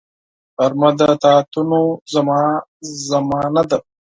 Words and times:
غرمه 0.57 0.89
د 0.99 1.01
طاعتونو 1.23 1.79
زمان 3.07 3.53
ده 3.69 3.77